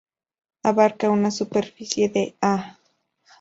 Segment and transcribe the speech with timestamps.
[0.63, 2.79] Abarca una superficie de ha.